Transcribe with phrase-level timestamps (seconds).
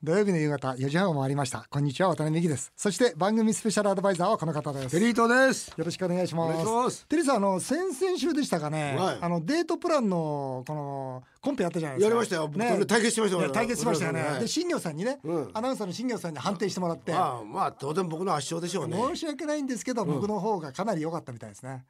[0.00, 1.66] 土曜日の夕方4時半を回りました。
[1.68, 2.72] こんにちは渡辺美希です。
[2.76, 4.90] そして番組スペシャルアドバイザーはこの方です。
[4.92, 5.74] テリートです。
[5.76, 7.04] よろしくお願いします。
[7.06, 9.18] テリーさんあの先々週でしたかね、はい。
[9.20, 12.14] あのデートプランのこのコンペやったじゃないですか。
[12.14, 12.46] やりましたよ。
[12.46, 15.50] 僕と対決しましたよ対決しましたよね、はいで新業さんにね、うん。
[15.52, 18.96] アナウンサーの新業さんに判定してもらって、まあまあ当然僕の圧勝でしょうね。
[18.96, 21.84] 申し訳ないんですけど、僕の方がかなり良かったみたいですね。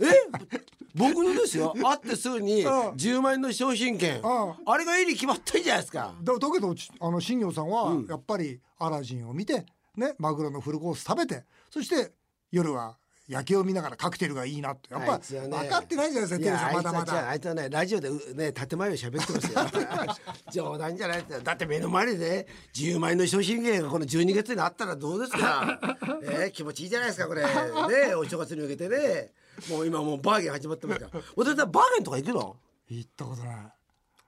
[0.00, 0.77] え？
[0.94, 1.74] 僕のですよ。
[1.78, 2.70] 会ってすぐにうん。
[2.92, 4.20] 10万円の商品券。
[4.20, 4.54] うん。
[4.66, 6.14] あれがいいに決まってんじゃないですか。
[6.22, 8.06] だだけどちあの新業さんはうん。
[8.06, 9.64] やっぱりアラジンを見て
[9.96, 12.12] ねマグロのフルコース食べてそして
[12.50, 12.96] 夜は
[13.28, 14.90] 夜景を見ながらカクテルがいいなって。
[14.94, 15.22] やっぱね。
[15.50, 17.28] 分かってないじゃないですかいテレさんまだまだ。
[17.28, 20.14] あいつはねラジオでうね建前を喋ってますよ。
[20.50, 21.38] 冗談じゃないって。
[21.38, 25.78] だって目の前でね10万円の商品券がこの12月にあったらどうですか？
[26.24, 27.42] えー気持ちいいじゃないですかこれ。
[28.08, 29.30] ねお正月に向けてね
[29.68, 32.56] もう今もうバーゲン始まってますからお父さん バーゲンとか行くの？
[32.88, 33.72] 行ったことない。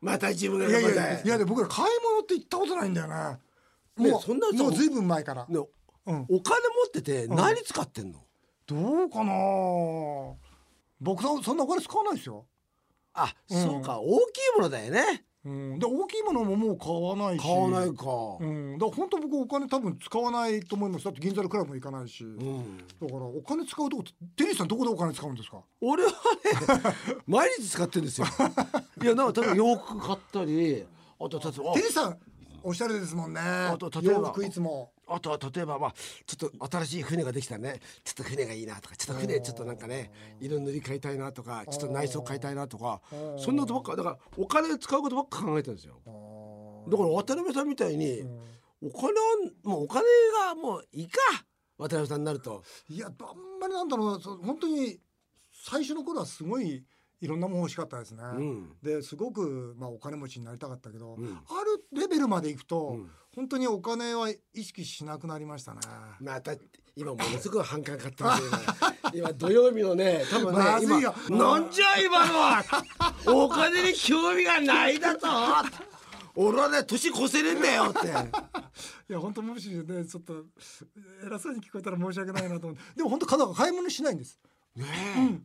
[0.00, 3.14] また自分がいやいやいやで僕ら買い物って行ったことないんだよね。
[3.96, 5.58] もうねそんなもうずいぶん前から、ね
[6.06, 8.24] うん、お金持ってて何使ってんの、
[8.66, 9.32] どうかな？
[11.00, 12.46] 僕そそんなお金使わないですよ、
[13.12, 13.62] あ、うん。
[13.62, 14.00] そうか。
[14.00, 17.42] 大きいものだよねうん、で大きいものももう買わないし。
[17.42, 18.04] 買わないか、
[18.40, 21.04] うん、だから本当僕お金多分使わないと思います。
[21.06, 22.76] だって銀座のクラブも行かないし、うん。
[22.78, 24.04] だからお金使うとこ
[24.36, 25.62] テリーさんどこでお金使うんですか？
[25.80, 26.14] 俺はね
[27.26, 28.26] 毎日使ってるんですよ。
[29.02, 30.84] いやなんか例えば洋服買ったり
[31.18, 32.18] あと例えばテリーさん
[32.62, 33.40] おしゃれですもんね。
[33.78, 35.94] と例えば洋服いつもあとは例えばまあ
[36.26, 37.80] ちょっと新しい船ができたらね。
[38.04, 43.00] ちょっと船がいいなとかちょっと船ちょっとなんかね色塗り替えたいなとかちょっと内装変えたいなとか
[43.36, 46.00] そんなことばっかだからお金使うことばっか考えてるんですよ。
[46.88, 48.22] だから渡辺さんみたいに
[48.82, 49.20] お金は
[49.64, 50.04] もうお金
[50.46, 51.18] がもういいか
[51.76, 52.62] 渡辺さんになると。
[52.88, 54.98] いやあんまりなんだろう本当に
[55.52, 56.84] 最初の頃はすごい
[57.20, 58.72] いろんなもの欲しかったですね、うん。
[58.82, 61.24] ですごく、まあ、お金持ちになりたかったけど、ん。
[61.24, 65.80] あるレベルまでいくと、ん本当にお金は意識しなくなりましたね。
[66.20, 66.52] また
[66.94, 68.50] 今ものすごい反感買ってますよ
[69.14, 71.00] 今今土曜日のね多分ねま今
[71.30, 72.62] なんじゃ今のは。
[73.26, 75.26] お金に興味がないだと
[76.34, 78.08] 俺はね年越せねえんだよって。
[79.08, 80.44] いや本当もしねちょっと
[81.24, 84.38] 偉そうに聞こえたら申し訳ないなと思ってでも本当だから買い物しないんです。
[84.76, 85.40] ね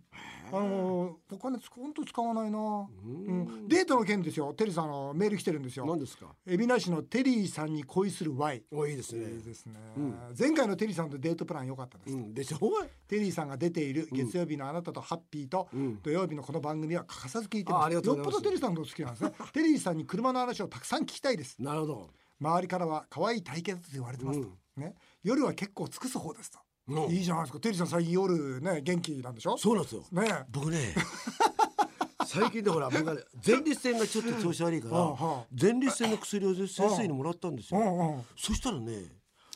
[0.52, 4.53] あのお金つ本当使わないな、うん、デートの件ですよ。
[4.53, 5.88] テリーさんあのメール来てるんですよ。
[5.88, 6.28] 何ですか？
[6.46, 9.25] 海老名市のテリーさんに恋する Y おいいですね。
[9.25, 9.74] いいですね、
[10.38, 12.34] 前回のテリーさんとデートプラン良かったです、うん。
[12.34, 12.59] でしょ？
[13.08, 16.00] テリーさんが出ている月曜日のあなたとハッピーとん。
[16.03, 19.31] 土曜日のこの番組は欠かさず聞いてます、よっぽどテリーさんの好きなんですね。
[19.52, 21.56] テリーさんに車の話をたくさん聞きたいです。
[21.59, 22.12] なるほど。
[22.40, 24.42] 周りからは可愛い体型だと言われてます。
[24.42, 24.47] と、
[24.78, 24.94] ね。
[25.24, 26.65] 夜は結構尽くす方ですと、うん
[27.09, 27.59] いいじゃないですか。
[27.59, 29.57] テリーさん最近夜ね元気なんでしょ？
[29.57, 30.03] そうなんですよ。
[30.12, 30.46] ね。
[30.50, 30.96] 僕ね
[32.25, 38.24] 最近でほら僕はね前立腺がちょっと調子悪いから前立腺の薬を先生にもらったんですよ。
[38.38, 39.12] そしたらね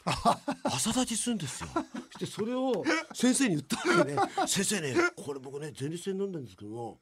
[0.64, 1.70] 朝立ちするんですよ。
[2.14, 7.00] そしてそれを先生に言ったわけね先生ねこれ僕ね前立腺飲んだんですけども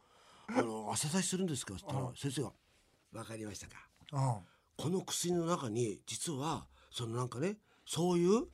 [0.48, 1.74] あの朝立ちするんですか？
[1.74, 2.52] って言ったら先生が
[3.14, 3.88] 「分かりましたか？
[4.12, 4.46] うん
[4.78, 8.48] この薬の中に実はそのなんかねそういう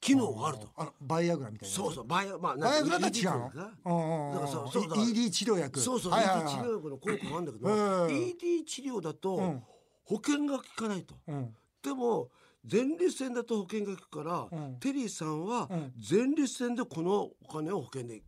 [0.00, 3.50] 機能があると」あのバイアグラみたいなそうそうバイオまあバイアグラと違うの？
[3.54, 3.62] だ
[4.40, 5.80] からそうそう ED 治療薬。
[5.80, 8.10] そうそう、ED 治はい療薬の効果があるんだけど、うん。
[8.10, 9.62] ED 治療だとうん。
[10.04, 11.54] 保険が効かないと、うん。
[11.82, 12.30] でも
[12.70, 14.76] 前立腺だと保険が効くから、うん。
[14.78, 15.92] テリーさんはうん。
[15.98, 18.22] 前立腺でこのお金を保険で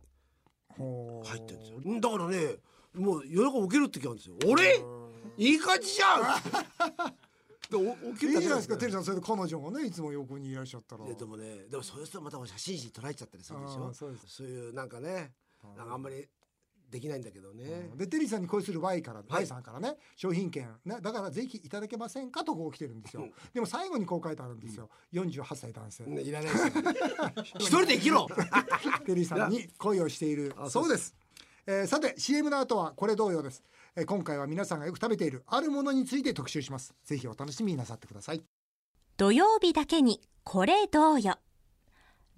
[0.77, 1.99] 入ってるんですよ。
[1.99, 2.55] だからね
[2.93, 4.35] もう夜中起きる時あるんですよ。
[4.47, 4.83] 俺？
[5.37, 6.21] いい感じじゃん
[7.77, 11.05] 起きいいじゃないですかテリーさんそれで彼女がねいつも横にいらっしゃったら。
[11.05, 13.93] でもねでもそういう人はまた写真誌捉えちゃったりするでしょ。
[13.93, 14.27] そうです。
[14.27, 15.31] そういうなんかね
[15.77, 16.27] なんかあんまり
[16.91, 26.71] できないんだけどね、でテリーさんに恋する Y から、Y さんからね商品券ねだからぜひいただけませんかとこう来てるんですよ、でも最後にこう書いてあるんですよ、48歳男性、ねいらないですよ。
[27.59, 28.27] 一人で生きろ。
[29.07, 30.53] テリーさんに恋をしている。
[30.57, 31.15] あそうです、
[31.65, 33.63] えーさて CM の後はこれ同様です、
[33.97, 36.95] えー今回は皆さんがよく食べているあるものについて特集します。
[37.03, 38.41] ぜひお楽しみになさってください。
[39.17, 41.35] 土曜日だけにこれどうよ。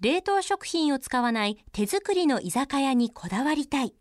[0.00, 3.94] 冷凍食品を使わない手作りの居酒屋にこだわりたい。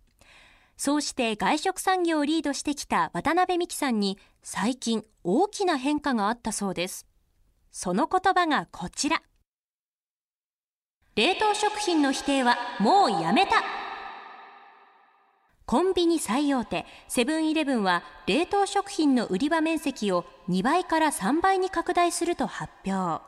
[0.77, 7.05] そうして外食産業をリードしてきた渡辺美樹さんに最近大きな変化があったそうです。
[7.71, 9.21] その言葉がこちら。
[11.15, 13.82] 冷凍食品の否定はもうやめた。
[15.65, 23.23] コンビニ最大手セブンイレブンは冷凍食品の売り場面積を2倍から3倍に拡大すると発表。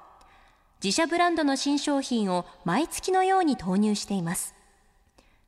[0.83, 4.53] 自社ブランドの新商品を毎月のように投入しています。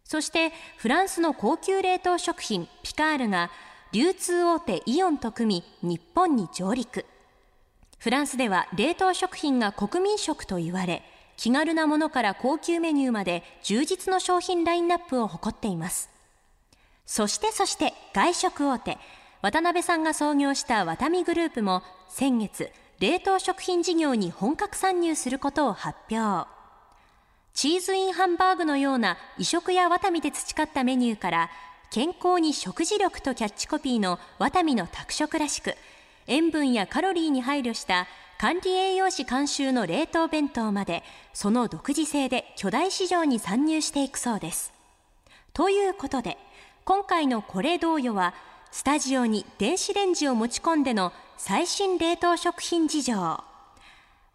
[0.06, 3.51] そしてフランスの高級冷凍食品ピカールが
[3.92, 7.06] 流通大手イオンと組み日本に上陸。
[8.00, 11.04] フランスでは冷凍食品が国民食と言われ
[11.36, 16.17] 気軽なものから高級メニューまで充実の商品ラインナップを誇っています。
[17.07, 18.98] そしてそして外食大手
[19.42, 22.69] 渡辺さんが創業したワタミグループも先月
[23.00, 26.48] 冷凍食品事業に本格参入することを発表。
[27.54, 31.50] チーズインハンバーグのような異食やワタミで培ったメニューから
[31.92, 35.75] 健康に食事力とキャッチコピーのワタミの宅食らしく
[36.27, 38.06] 塩分やカロリーに配慮した
[38.38, 44.74] 管理栄養士監修の冷凍弁当までその独自性で巨大市場に参入していくそうです。
[45.54, 46.38] ということで
[46.88, 48.34] 今回のこれ同様は
[48.72, 53.13] スタジオに電子レンジを持ち込んでの最新冷凍食品事情。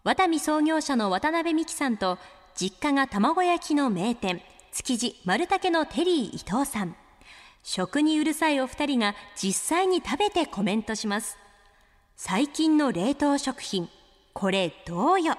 [0.04, 2.18] ワタミ創業者の渡辺美樹さんと
[2.54, 6.94] 実家が卵焼きの名店築地丸竹のテリー伊藤さん。
[7.62, 11.38] 食にうるさいお二人が実際に食べてコメントします。
[12.16, 13.88] 最近の冷凍食品
[14.34, 15.36] これどうよ？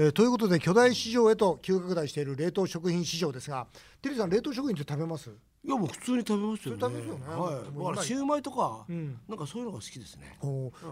[0.00, 3.66] えーということで巨大市場へと急拡大している冷凍食品市場ですが
[4.00, 5.28] テリーさん冷凍食品って食べます？
[5.62, 6.80] いやもう普通に食べますよね。
[6.80, 7.24] 食べますよね。
[7.26, 7.78] はい。
[7.78, 9.20] だからシューマイとか、ん。
[9.28, 10.38] なんかそういうのが好きですね。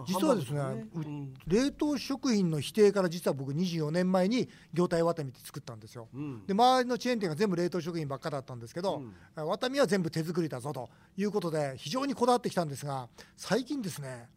[0.05, 6.45] 実はですねねう冷凍食品の否定から実は僕24年前に業態ワタミって作ったんですよ、ん。
[6.45, 9.01] で周りのチェーン店が全部冷凍食品ばっかだったんですけど、
[9.35, 14.29] ワタミは全部手作りだぞということで非常にこだわってきたんですが最近ですね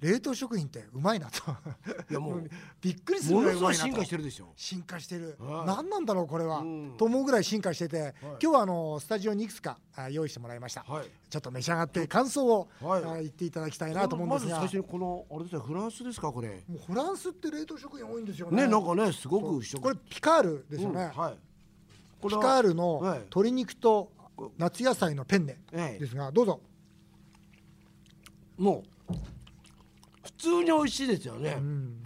[0.00, 1.42] 冷凍食品ってうまいなと。
[2.10, 2.50] いやもう
[2.82, 4.52] びっくりするぐらいうまいな進化してるでしょ。
[4.54, 5.66] 進化してる、はい。
[5.66, 6.94] 何なんだろうこれは、うん。
[6.98, 11.10] と思うぐらい進化してて、今日はあのスタジオにいくつかあ用意してもらいました、はい。
[11.30, 13.04] ちょっと召し上がって感想を、はい。
[13.04, 16.62] あ言っていただきたいなと思うんですが、まず最初にこのあれですねフランスですかこれ。
[16.68, 18.64] もうフランスって冷凍食品多いんですよね。
[18.64, 21.38] ねなんかねすごく食これピカールですようんね、はい。
[22.20, 23.18] こピカールのはい。
[23.20, 24.12] 鶏肉と
[24.58, 26.60] 夏野菜のペンネええですがどうぞ、
[28.58, 29.14] もう
[30.26, 31.56] 普通に美味しいですよね。
[31.58, 32.02] うん、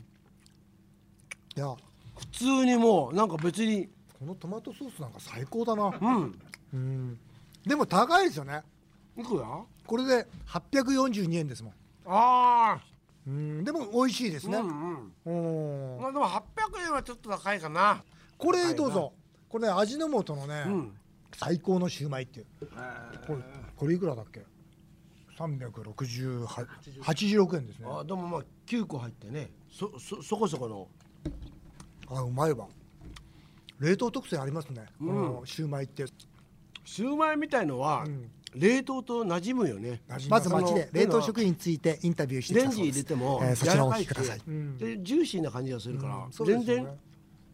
[1.56, 1.74] いや。
[2.18, 3.88] 普通にもうなんか別に。
[4.18, 6.38] このトマトソースなんか最高だな、うん。
[6.74, 7.18] うん、
[7.64, 8.62] でも高いですよね。
[9.16, 9.64] いくら？
[9.86, 11.72] これで842円ですもん。
[12.04, 12.80] ああ。
[13.26, 13.64] うん。
[13.64, 15.94] でも美味しいですね、うんうん。
[15.94, 16.42] うんまあでも800
[16.84, 18.04] 円はちょっと高いかな。
[18.36, 19.14] これどうぞ。
[19.48, 20.92] これね味の素のね、うん。
[21.34, 22.46] 最高のシューマイっていう。
[23.26, 23.38] これ
[23.74, 24.42] これいくらだっけ？
[25.48, 27.86] 368円ですね。
[27.88, 29.50] あでもまあ9個入ってね。
[29.70, 30.88] そそそこそこの。
[32.12, 32.66] あうまいわ
[33.78, 36.04] 冷凍特性ありますね、このシューマイって。
[36.84, 38.04] シューマイみたいのは、
[38.54, 40.02] 冷凍と馴染むよね。
[40.28, 44.40] まず街で冷凍食品についてインタビューしてきレンジ入れてもえーそちらをお聞きください、
[44.76, 46.88] でジューシーな感じがするから、そうです全然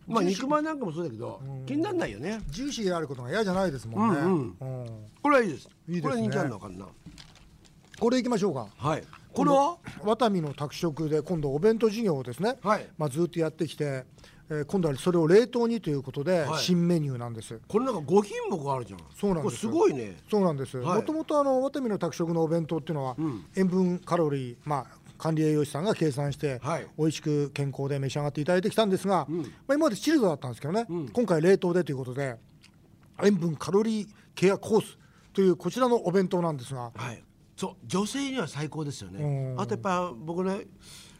[0.06, 2.40] まあ肉まんなんかもそうだけど、気にならないよね。
[2.48, 4.36] ジューシーであることが嫌じゃないですもんね、うんう
[4.84, 4.86] ん。
[5.22, 5.68] これはいいです。
[5.88, 6.02] いいですね。
[6.02, 6.86] これ人気あるのかな
[7.98, 8.68] これいきましょうか。
[8.76, 9.04] はい。
[9.32, 9.78] これは？
[10.04, 12.86] ワタミの宅食で今度お弁当事業をですね、はい。
[12.98, 14.04] まあ、ずっとやってきて、
[14.48, 16.62] えー今度はそれを冷凍にということではい。
[16.62, 19.00] 新メニューなんです、これなんか5品目あるじゃん。
[19.18, 19.66] そうなんです。
[19.66, 20.16] これすごいね。
[20.30, 20.78] そうなんです。
[20.78, 20.96] はい。
[20.98, 23.44] もともとあのワタミの宅食のお弁当っていうのは、ん。
[23.56, 26.86] 塩分カロリーまあ管理栄養士さんが計算して、はい。
[26.98, 31.08] 美味しく健康で召し上がっていただいてきたんですが、まあ今までチルドだったんですけどね、ん。
[31.08, 32.36] 今回冷凍でということで
[33.24, 34.98] 塩分カロリーケアコース
[35.32, 37.22] というこちらのお弁当なんですが、はい
[37.56, 39.54] そう女性には最高ですよね。
[39.54, 39.60] うん。
[39.60, 40.66] あとやっぱ僕ね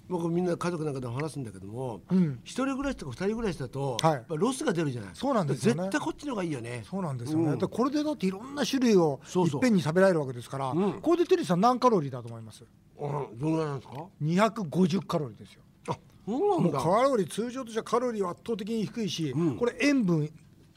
[0.09, 2.39] 僕みんな家族なんかでも話すんだけどもん。
[2.45, 4.25] 一、人暮らしとか二人暮らしだと、はい。
[4.29, 5.11] ロスが出るじゃない。
[5.15, 5.83] そうなんですよね。
[5.83, 6.85] 絶対こっちの方がいいよね。
[6.89, 7.53] そうなんですよね。
[7.53, 7.59] うん。
[7.59, 11.01] でこれでだっていろんな種類をいっぺんに食べられるわけですから、うん。
[11.01, 12.65] これでテリーさん何カロリーだと思います？
[12.99, 15.63] うんどのぐらいなんですか？250カロリーですよ。
[15.89, 16.79] あそうなんだ。
[16.79, 19.57] ロリー通常としてはカロリーは圧倒的に低いし、うん。
[19.57, 20.31] これ塩分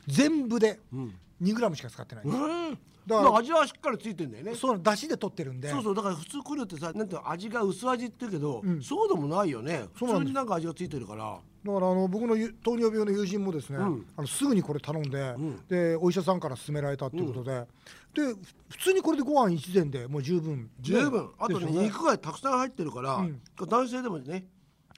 [0.08, 1.14] 全部でん。
[1.42, 2.80] 2グラムしか使ってないんです、うん
[3.10, 4.56] だからまあ味はしっかりついてんだよね。
[4.56, 5.70] そうなの出汁で取ってるんで。
[5.70, 9.86] そうそうだから普通来るってさなんて味が薄味って言うけど、そうでもないよね。
[9.96, 11.40] 普通になんか味がついてるから。
[11.62, 14.06] だからあの僕のゆ糖尿病の友人もですね、ん。
[14.16, 15.60] あのすぐにこれ頼んで、ん。
[15.68, 17.66] でお医者さんから勧められたっていうことで、
[18.14, 18.38] でふ
[18.70, 21.32] 普通にこれでご飯一膳でもう十分十分。
[21.40, 23.26] あとね肉がたくさん入ってるから、
[23.66, 24.46] 男性でもね。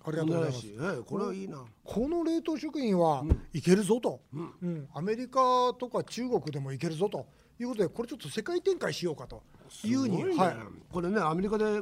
[0.04, 0.68] ありがとうございます。
[0.68, 4.88] ええこれはいいな、この冷凍食品はいけるぞと、うん。
[4.96, 5.40] アメリカ
[5.80, 7.28] とか中国でもいけるぞと
[7.62, 9.42] いうことでこれちょっと世界展開しようかと。
[9.86, 10.56] いうふうに、ねはい、
[10.92, 11.82] これねアメリカで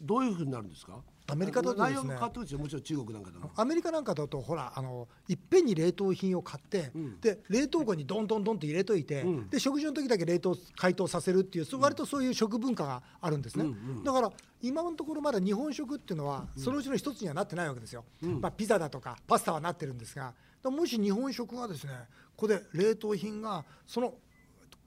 [0.00, 0.98] どういうふうになるんですか？
[1.30, 2.58] アメリカだとですね。
[2.58, 13.66] もちろん中国なんかでもアメリカなんかだとほらあのいっぺんに冷凍品を買って、で冷凍庫にどんどんどんと入れといて、で食事の時だけ冷凍解凍させるっていうそう割とそういう食文化があるんですね、
[14.04, 14.32] だから
[14.62, 18.06] 今のところまだ日本食っていうのはそのうちの一つにはなってないわけですよ、
[18.40, 20.32] まあ、ピザだとかパスタはなってるんですが
[20.64, 21.92] もし日本食がですね
[22.34, 24.14] ここで冷凍品がその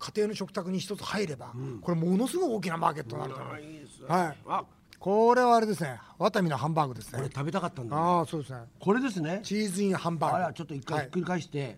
[0.03, 4.05] 家庭の食卓に一つ入れば、これものすごい大きなマーケットになると思う、あいいですね。
[4.07, 4.37] はい。
[4.47, 4.65] あ
[4.99, 5.99] これはあれですね。
[6.17, 7.19] ワタミのハンバーグですね。
[7.19, 8.61] これ食べたかったんだ、ね、ああそうですね。
[8.79, 9.41] これですね。
[9.43, 10.37] チーズインハンバーグ。
[10.37, 11.77] あらちょっと一回ひっくり返して、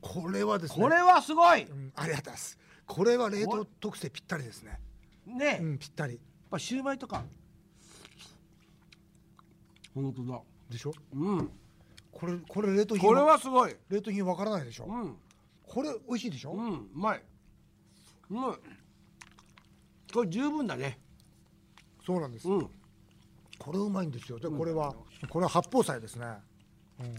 [0.00, 0.82] これはですね。
[0.82, 1.92] これはすごい、うん。
[1.96, 2.58] ありがとうございます。
[2.86, 4.78] これは冷凍特製ぴったりですね。
[5.26, 6.20] ね、やっうんぴったり。
[6.50, 7.24] ぱシューマイとか。
[9.94, 10.40] 本当だ。
[10.70, 10.92] でしょ？
[11.14, 11.50] うん。
[12.12, 13.76] これこれ冷凍品これはすごい。
[13.88, 15.16] 冷凍品わからないでしょ、うん。
[15.66, 17.22] これ美味しいでしょ、うんうまい
[18.30, 18.58] うん。
[20.12, 20.98] これ十分だね。
[22.04, 22.70] そうなんです、うん。
[23.58, 24.38] これうまいんですよ。
[24.38, 24.94] でこれは
[25.28, 26.26] これは八宝菜ですね、
[26.98, 27.14] うん、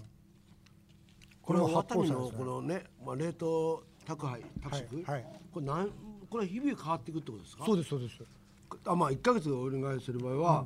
[1.42, 2.32] これは八宝菜ね。
[2.36, 5.26] このね、まあ、冷凍宅配宅食、はいはい。
[5.54, 5.90] これなん
[6.30, 7.66] これ日々変わっていくってことですか？
[7.66, 8.16] そうですそうです。
[8.86, 10.66] あまあ1か月お願いする場合は、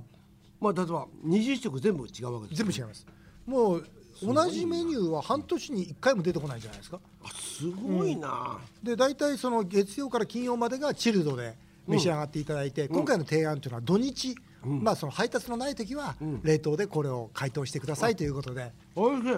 [0.61, 3.05] まあ例えば20食全部違うわけです全部違います。
[3.45, 3.85] もう
[4.23, 7.01] 同じメニューは半年に1回も出てこないじゃないですか。
[7.23, 11.55] あすごいな、で大体その月曜から金曜までがチルドで
[11.87, 19.35] 召し上がっていただいて、今回の提案というのは土日、まあその配達のない時は冷凍でこれを解凍してくださいということで、おいしい。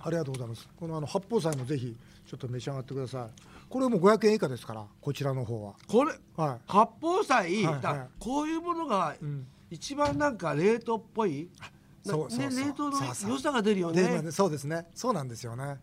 [0.00, 0.68] ありがとうございます。
[0.78, 1.96] このあの八宝菜もぜひ
[2.26, 3.42] ちょっと召し上がってください。
[3.68, 5.74] これも500円以下ですからこちらの方は。
[5.88, 6.58] これはい。
[6.66, 8.08] 八宝菜、はいだはい。
[8.18, 9.46] こういうものがん。
[9.70, 11.48] 一番なんか冷凍っぽい、う
[12.04, 12.38] そうそう。
[12.38, 14.86] ね、冷凍の良さが出るよでねまあそうですね。
[14.94, 15.78] そうなんですよね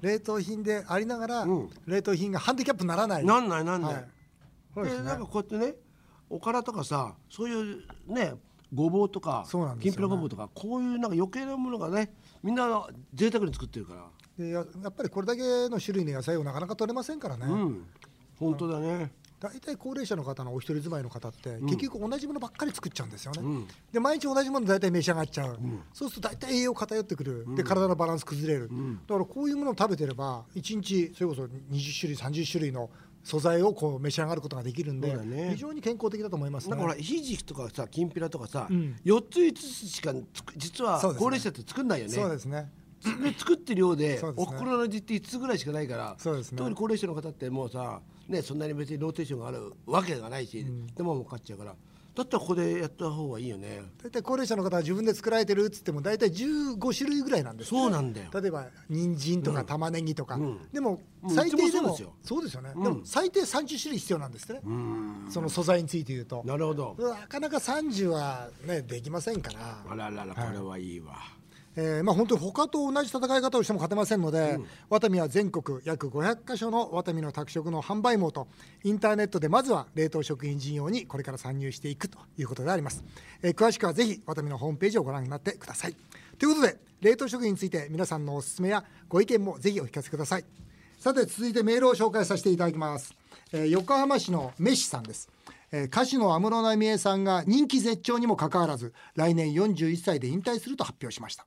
[0.00, 1.70] 冷凍品でありながら、うん。
[1.86, 3.24] 冷凍品がハンディキャップにならない。
[3.24, 4.84] なんないなんない、はい。
[4.84, 5.02] ですね。
[5.02, 5.74] でなんかこうやってね
[6.30, 8.34] おからとかさそういうね
[8.72, 9.92] ごぼうとかそうなんですよね。
[9.92, 12.12] きんぴらごぼうとかこういうなんか余計なものがね
[12.42, 14.04] みんな贅沢に作ってるから。
[14.38, 17.86] でややっぱりこれだけの種類の野菜をなかなか取れませんからね、うん。
[18.38, 23.68] 本当だね大体高齢者の方のお一人住まいの方って、結局同じものばっかり作っちゃうんですよね、ん。
[23.92, 25.58] で毎日同じもの大体召し上がっちゃう、
[25.92, 28.70] そうすると大体栄養偏ってくる、で体のバランス崩れる、
[29.06, 32.90] だからこういうものを食べてれば1日それこそ20種類30種類の
[33.22, 35.50] 素材をこう召し上がることができるんで、ね。
[35.52, 36.70] 非常に健康的だと思いますね。
[36.70, 38.96] なんかほらひじきとかさきんぴらとかさ、ん。
[39.04, 42.12] 4つ5つしかつく実は高齢者って作んないよね。
[42.12, 42.70] そうですね。
[43.22, 44.46] で作ってる量でそうですね。
[44.48, 46.58] お袋の味って5つぐらいしかないからそうですね。
[46.58, 51.74] 特に高齢者の方ってもうさ、ね、そんなに別にローテーションがあるわけがないし、でももう買っちゃうから。
[52.18, 53.80] だったらここでやった方がいいよね。
[54.02, 58.28] 大体高齢者の方は自分で作られてるっつっても大体15種類ぐらいなんですねそうなんだよ。
[58.34, 60.58] 例えば人参とか玉ねぎとか、ん。
[60.72, 61.30] でもうん。
[61.30, 62.82] 最低でもうそうですよそうん。
[62.82, 64.60] でも最低30種類必要なんですね、
[65.30, 66.42] その素材について言うと。
[66.44, 66.96] なるほど。
[66.98, 69.84] なかなか30はねできませんから。
[69.88, 71.18] あらららこれはいいわ、
[71.76, 74.58] えーまあ、本当に他と同じ戦い方をしても勝てませんので、
[74.90, 78.48] ワタミは全国約500箇所のワタミの宅食の販売網と
[78.82, 83.04] インターネットでまずは冷凍食品事業にこれから参入していくということであります、
[83.42, 85.96] えー詳しくはぜひワタミのホームページをご覧になってください。
[86.38, 90.44] ということで冷凍食品について皆さんのおすすめやご意見もぜひお聞かせください。
[90.98, 93.14] さて続いてメールを紹介させていただきます、
[93.52, 95.28] えー横浜市のメッシさんです。
[95.70, 101.46] えー歌手の安室奈美恵さんが人気絶頂にもかかわらず来年41歳で引退すると発表しました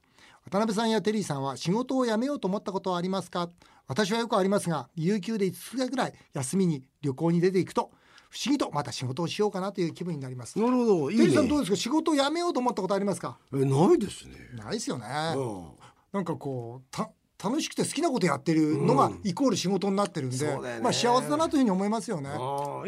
[0.52, 3.50] 渡辺さんやテリーさんは仕事を辞めようと思ったことはありますか？
[3.88, 7.90] 私はよくありますが有給で5日ぐらい休みに旅行に出ていくと
[8.30, 10.60] 不思議とまた仕事をしようかなという気分になります。
[10.60, 11.10] なるほど。
[11.10, 11.24] いいね。
[11.24, 11.78] テリーさんどうですか？
[11.78, 13.38] 仕事を辞めようと思ったことありますか？
[13.54, 14.36] えないですね。
[14.54, 15.06] ないですよね。
[15.38, 15.68] うん
[16.12, 17.10] なんかこうた
[17.42, 20.82] 楽しくて好きなことやってるのがイコール仕事になってるんで、そうだよね。
[20.82, 22.30] まあ幸せだなというふうに思いますよね。
[22.30, 22.34] い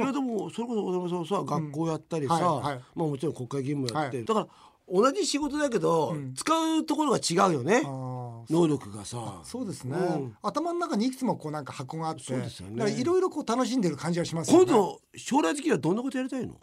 [0.01, 2.82] やでもそれこそ渡辺さんさ学校やったりさ、はいはい。
[2.93, 4.25] まあもちろん国会議務やって、はい。
[4.25, 4.48] だから
[4.92, 7.82] 同じ仕事だけど、使うところが違うよね。
[8.50, 9.42] 能力がさ。
[9.44, 10.38] そうですね、うん。
[10.42, 12.78] 頭の中にいくつもこうなんか箱があってそうですよね。
[12.78, 14.66] だからいろいろこう楽しんでる感じがしますよね。
[14.66, 16.60] 今度将来的にはどんなことやりたいの？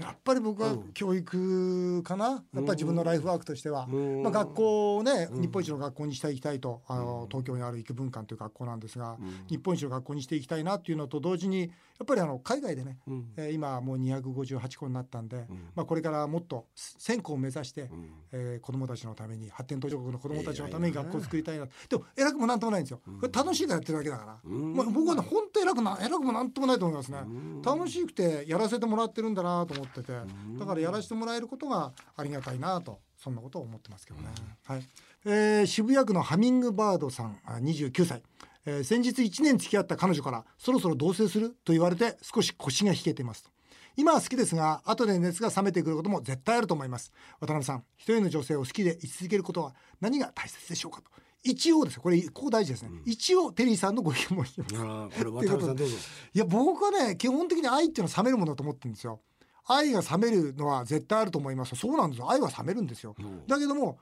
[0.00, 4.22] やっぱり僕は教育かな、やっぱり自分のライフワークとしては、ん。
[4.22, 12.98] まあ、学校をね、日本一の学校にしていきたいとあの東京にある育文館という学校なんですが、日本一の学校にしていきたいなっていうのと同時にやっぱりあの海外でね、
[13.36, 17.90] えー今もう258校になったんで、まあ、これからもっと1000校を目指して、
[18.32, 27.18] えー子どもたちのために発展途上国の子どもたちのために学校を作りたいなでも偉くもなんともないんですよ、これ楽しいからやってるだけだから、まあ、僕はね本当偉くな偉くもなんともないと思いますね、
[27.62, 30.12] 楽しくてやらせてもらってるんだなと思ってて、
[30.58, 34.28] だからやらせてもらえることがありがたいなとそんなことを思ってますけどね、
[34.64, 34.82] はい。
[35.24, 38.22] えー渋谷区のハミングバードさんあ29歳。
[38.66, 41.50] えー先日1年付き合った彼女からそろそろ同棲する？
[41.64, 43.50] と言われて少し腰が引けていますと。
[43.96, 47.12] 今は好きですが後で熱が冷めてくることも絶対あると思います。
[47.40, 51.10] 渡辺さん一人の女性を好きで居続けることは何が大切でしょうかと。
[51.42, 52.02] 一応ですよ。
[52.02, 55.96] これここ大事ですね、一応テリーさんのご意見も言いますああこれ渡辺さんどうぞ。
[56.34, 59.20] いや僕はね基本的に愛っていうのは冷めるものだと思ってるんですよ
[59.66, 61.76] 愛が冷めるのは絶対あると思います。
[61.76, 62.30] そうなんですよ。
[62.30, 63.14] 愛は冷めるんですよ、
[63.46, 63.98] だけども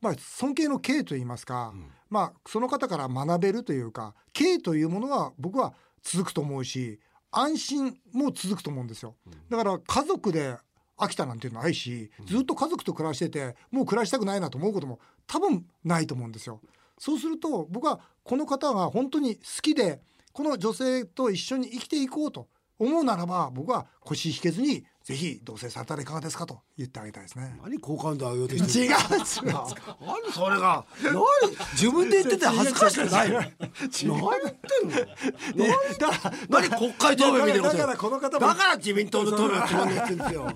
[0.00, 1.72] まあ尊敬の敬と言いますか、
[2.10, 9.14] まあその方から学べるというか敬というものは僕は続くと思うし安心も続くと思うんですよ。
[9.48, 10.56] だから家族で
[10.96, 16.60] 飽きたなんていうのはないしずっと家族と暮らしててもう暮らしたくないなと思うことも多分ないと思うんですよ。
[16.98, 20.00] そうすると僕はこの方が本当に好きで
[20.32, 22.46] この女性と一緒に生きていこうと
[22.78, 27.58] 思うならば僕は腰引けずにぜひ同棲されたらいかがですかと言ってあげたいですね。
[27.62, 28.96] 何好感度上げようとして違うる違う
[30.00, 30.86] 何それが？
[31.02, 31.14] 何？
[31.74, 33.30] 自分で言ってて恥ずかしくない。
[33.30, 33.50] の何？
[33.50, 35.66] 言ってんの
[35.98, 36.70] だから何？
[36.70, 40.50] 国会答弁みたいなだからこの方もだから自民党の答弁は決まんないんですよ。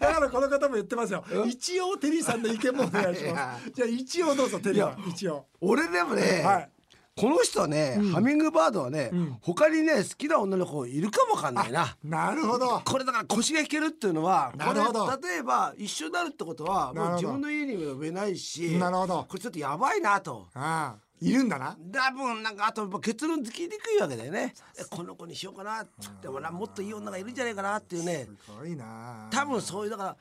[0.00, 1.22] だからこの方も言ってますよ。
[1.46, 3.70] 一応テリーさんの意見もお願いします。
[3.70, 5.10] じゃあ一応どうぞテリー。
[5.10, 5.44] 一応。
[5.60, 6.70] 俺でもね、はい
[7.18, 9.10] この人はね、ハミングバードはね、
[9.40, 11.96] 他にね好きな女の子いるかもわかんないな。
[12.04, 12.80] なるほど。
[12.84, 15.06] これだから腰が引けるっていうのはなるほど。
[15.06, 19.26] これ例えば一緒になるってことはもう自分の家にも呼べないしなるほど。
[19.28, 20.46] これちょっとやばいなと。
[20.54, 21.08] ああ。
[21.20, 21.76] いるんだな。
[21.92, 24.54] 多分なんかあと結論つきにくいわけだよね。
[24.78, 25.84] えこの子にしようかな
[26.22, 28.28] でもなもっといい女がいるんじゃないかなっていうね。
[28.46, 29.26] すごいな。
[29.30, 30.16] 多分そういうだから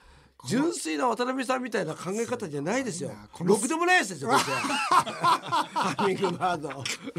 [0.46, 3.12] 純粋な渡辺さんみたいな考え方じゃないですよ。
[3.42, 6.70] ろくでもないやつですよハミングバード。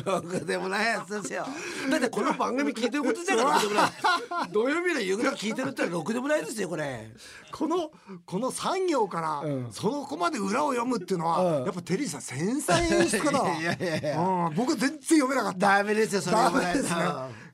[0.05, 1.45] ろくでもないやつですよ。
[1.91, 4.53] だってこの番組聞いてることじゃない。
[4.53, 7.11] 土曜日の夕方聞いてるってろくでもないですよこれ。
[7.51, 7.91] この
[8.25, 9.73] この産業から、うん。
[9.73, 11.65] その子まで裏を読むっていうのは、うん。
[11.65, 13.51] やっぱテリーさん繊細演出家だわ。
[13.59, 15.59] いやいやいやうん、僕全然読めなかった。
[15.79, 17.01] ダメですよそれダメですね。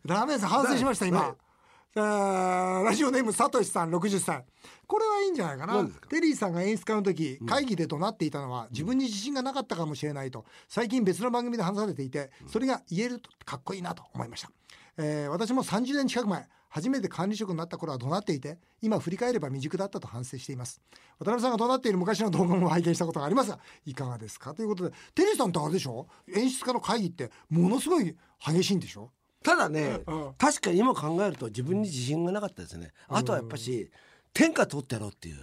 [0.04, 0.47] ダメです。
[0.47, 1.35] 反省しました今。
[1.96, 4.44] えーラジオネームさとしさん60歳
[4.86, 5.74] これはいいんじゃないかな。
[6.08, 14.50] テリーさんが演出家の時会議で怒鳴っていたのは自分に自信がなかったかもしれないと最近別の番組で話されていてそれが言えるとかっこいいなと思いました、
[14.98, 20.80] えー私も30年近く前初めて管理職になった頃は怒鳴っていて今振り返れば未熟だったと反省しています。
[21.20, 24.52] 渡辺さんが怒鳴っている昔の動画も拝見したことがありますがいかがですか？
[24.54, 26.08] ということでテリーさんってあれでしょ？
[26.34, 29.12] 演出家の会議ってものすごい激しいんでしょ？
[29.44, 33.90] ただね、うん確かに今考えると自分に自信がなかったですね、あとはやっぱし
[34.32, 35.36] 天下取ってやろうっていう、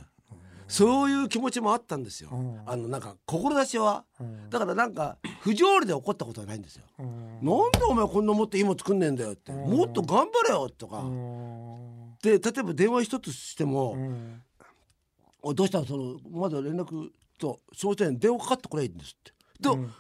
[0.68, 2.62] そういう気持ちもあったんですよ、うん。
[2.66, 4.50] あのなんか志は、ん。
[4.50, 7.06] だからなんか不条理で起こったことはないんですよ、うん。
[7.08, 9.70] なんでお前こんなもっといいもん作んねえんだよって、うん。
[9.70, 12.16] もっと頑張れよとか、うん。
[12.24, 14.42] で例えば電話一つしてもうん
[15.44, 15.80] 「おいどうした？
[15.80, 19.34] のそのまだ連絡とその人に電話かかってこないんです」って。
[19.60, 19.94] で、うん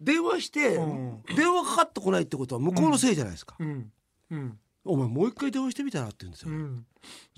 [0.00, 1.22] 電話して、うん。
[1.36, 3.92] 電話かかってこないってことは向こうのせいじゃないですか、うん。
[4.30, 4.58] うん。
[4.84, 6.86] お前もう一回電話してみたらって言うんですよ、うん。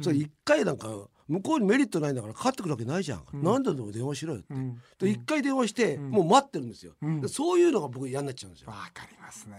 [0.02, 0.88] それ一回なんか
[1.26, 4.54] 向こうにメリットないんだからかかってくるわけないじゃん、何度でも電話しろよって、
[5.06, 6.10] う一回電話して、ん。
[6.10, 7.20] もう待ってるんですよ、うん。
[7.20, 8.70] でそういうのが僕嫌になっちゃうんですよ。
[8.70, 9.56] わかりますね。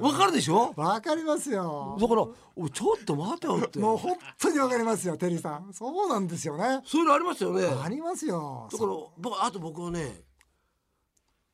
[0.00, 0.74] わかるでしょ？
[0.76, 1.96] わかりますよ。
[1.98, 3.78] だからおいちょっと待てよって。
[3.78, 5.72] もう本当にわかりますよテリーさん。
[5.72, 6.82] そうなんですよね。
[6.84, 7.64] そういうのありますよね。
[7.64, 8.68] ありますよ。
[8.70, 10.20] だから僕あと僕はね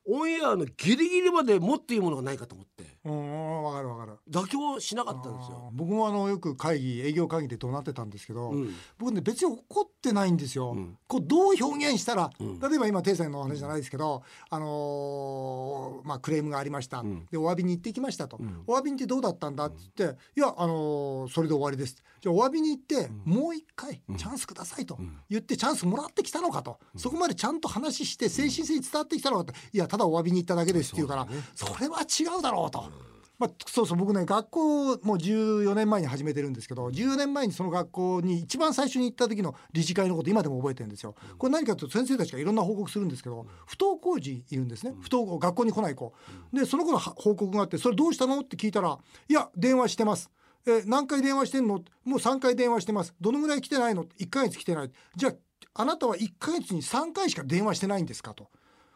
[0.05, 2.92] オンエアのギリギリまで持っていいものがないかと思って。
[3.05, 4.17] うんわかるわかる。
[4.29, 8.73] 妥協しなかったんですあよー僕もあのよく会議営業会議で怒鳴ってたんですけど、うん。
[8.97, 10.97] 僕ね別に怒ってないんですよ、うん。
[11.07, 12.59] こうどう表現したら、ん。
[12.59, 17.25] 例えば今テイさんのお話じゃないですけど、あのーまあ、クレームがありました、ん。
[17.29, 18.63] でお詫びに行ってきましたと、ん。
[18.67, 21.95] お詫びに行ってどうだったんだっつって、いや、あのーそれで終わりです。
[22.21, 24.97] じゃあお詫びに行って、もう一回チャンスくださいと
[25.29, 29.53] 言ってチャンスもらってきたのかと、そこまでちゃんと話して精神性に伝わってきたのかと。
[29.73, 32.92] いやただお詫びに行っただけですって言うからそれは違うだろうと。
[33.39, 41.15] まあ、そうそう僕ね学校もう14年前に始めてるんですけど14年前にその学校に一番最初に行った時の理事会のこと今でも覚えてるんですよ。
[41.37, 44.93] これ何かというと先生たちがいろんな報告するんですけど不登校児いるんですね。
[45.01, 46.13] 不登校学校に来ない子。
[46.53, 50.29] でその子の報告があって「それどうしたの?」って聞いたら「いや電話してます」
[50.65, 51.83] え何回電話してんの？
[52.05, 53.13] もう3回電話してます。
[53.19, 54.91] どのぐらい来てないの？1ヶ月来てない。
[55.15, 55.33] じゃあ
[55.81, 58.49] あなたは1ヶ月に3回しか電話してないんですかと。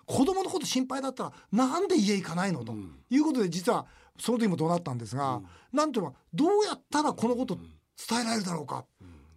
[0.06, 2.64] 子供のこと心配だったらなんで家行かないの？
[2.64, 2.74] と
[3.10, 3.86] いうことで実は
[4.20, 5.92] その時も怒鳴ったんですが、なん。
[5.92, 8.86] ていうのかどうやったらこのこと伝えられるだろうか。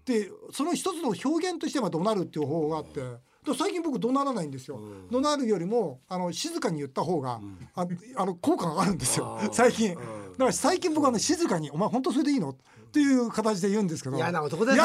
[0.04, 3.00] でその一つの表現としては怒鳴るっていう方法があって。
[3.44, 4.78] で最近僕怒鳴らないんですよ、
[5.10, 7.40] 怒鳴るよりもあの静かに言った方が、
[7.74, 9.38] ああの効果があるんですよ。
[9.50, 12.54] 最近、だから最近僕はね静かに「お前本当それでいいの?」
[12.90, 14.16] っていう形で言うんですけど。
[14.16, 14.83] 嫌な男ですね。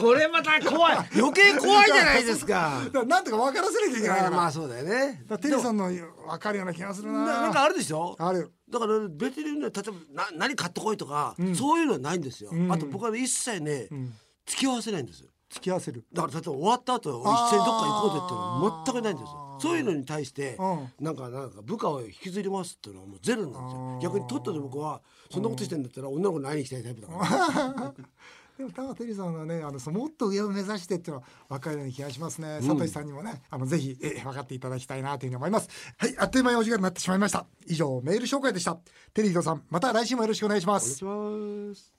[0.00, 0.96] これまた怖い。
[1.14, 2.80] 余計怖いじゃないですか。
[3.06, 5.22] なんとか分からせなきゃいけないから,、まあそうだよね。
[5.28, 6.02] だテリーさんの分
[6.40, 7.26] かるような気がするな。
[7.26, 8.16] ななんかあるでしょ？
[8.18, 8.50] ある。
[8.70, 9.82] だから別にね例えば
[10.14, 12.72] な何買ってこいとか、そういうのはないんですよ、ん。
[12.72, 13.88] あと僕はね一切ね、
[14.46, 16.04] 付き合わせないんです付き合わせる。
[16.12, 21.04] だから例えば終わった後一緒にどっか行こうぜっていうのは全くないんですよそういうのに対して、うん。
[21.04, 23.98] なんかなんか部下を引きずりますっていうのはもうゼロなんですよ。
[24.02, 27.14] 逆にとっとで僕はそんなことしてんだったら女の子に会いに行きたいタイプだか
[27.76, 27.94] ら、
[28.56, 32.58] でも田テリーさんはねあのそのもっと上を目指してっていうのは分かるような気がしますね。
[32.60, 35.68] 佐藤さんにもねあのぜひえ分かっていただきたいなというふうに思います。
[35.98, 37.46] はいあっという間にお時間になってしまいました。
[37.66, 38.78] 以上メール紹介でした。
[39.12, 41.04] テリーさんまた来週もよろしくお願いします。
[41.04, 41.95] お願いします